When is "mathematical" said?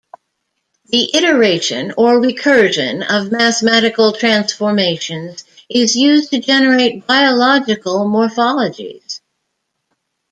3.31-4.13